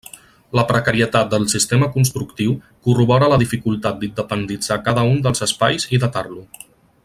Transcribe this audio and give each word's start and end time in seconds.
La 0.59 0.61
precarietat 0.69 1.27
del 1.33 1.45
sistema 1.51 1.89
constructiu 1.97 2.55
corrobora 2.87 3.29
la 3.35 3.39
dificultat 3.43 4.01
d'independitzar 4.01 4.81
cada 4.89 5.05
un 5.11 5.21
dels 5.29 5.47
espais 5.49 5.87
i 5.99 6.05
datar-lo. 6.07 6.43